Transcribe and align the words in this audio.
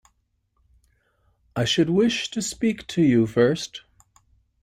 I 1.55 1.63
should 1.63 1.91
wish 1.91 2.31
to 2.31 2.41
speak 2.41 2.87
to 2.87 3.03
you 3.03 3.27
first. 3.27 3.83